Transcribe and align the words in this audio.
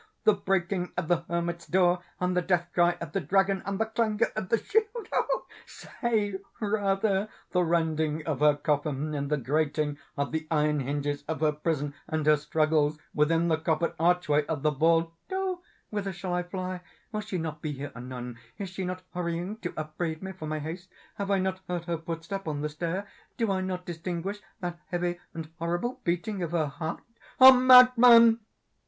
—the 0.23 0.33
breaking 0.33 0.91
of 0.97 1.07
the 1.07 1.21
hermit's 1.29 1.67
door, 1.67 2.01
and 2.19 2.35
the 2.35 2.41
death 2.41 2.69
cry 2.73 2.97
of 2.99 3.11
the 3.11 3.19
dragon, 3.21 3.61
and 3.67 3.77
the 3.79 3.85
clangor 3.85 4.31
of 4.35 4.49
the 4.49 4.57
shield!—say, 4.57 6.37
rather, 6.59 7.29
the 7.51 7.61
rending 7.63 8.25
of 8.25 8.39
her 8.39 8.55
coffin, 8.55 9.13
and 9.13 9.29
the 9.29 9.37
grating 9.37 9.99
of 10.17 10.31
the 10.31 10.47
iron 10.49 10.79
hinges 10.79 11.23
of 11.27 11.41
her 11.41 11.51
prison, 11.51 11.93
and 12.07 12.25
her 12.25 12.35
struggles 12.35 12.97
within 13.13 13.47
the 13.47 13.57
coppered 13.59 13.93
archway 13.99 14.43
of 14.47 14.63
the 14.63 14.71
vault! 14.71 15.13
Oh 15.31 15.61
whither 15.91 16.11
shall 16.11 16.33
I 16.33 16.41
fly? 16.41 16.81
Will 17.11 17.21
she 17.21 17.37
not 17.37 17.61
be 17.61 17.71
here 17.73 17.91
anon? 17.95 18.39
Is 18.57 18.69
she 18.69 18.83
not 18.83 19.03
hurrying 19.13 19.57
to 19.57 19.71
upbraid 19.77 20.23
me 20.23 20.31
for 20.31 20.47
my 20.47 20.57
haste? 20.57 20.89
Have 21.17 21.29
I 21.29 21.37
not 21.37 21.61
heard 21.67 21.85
her 21.85 21.99
footstep 21.99 22.47
on 22.47 22.61
the 22.61 22.69
stair? 22.69 23.07
Do 23.37 23.51
I 23.51 23.61
not 23.61 23.85
distinguish 23.85 24.39
that 24.61 24.79
heavy 24.87 25.19
and 25.35 25.47
horrible 25.59 25.99
beating 26.03 26.41
of 26.41 26.53
her 26.53 26.65
heart? 26.65 27.03
Madman!" 27.39 28.39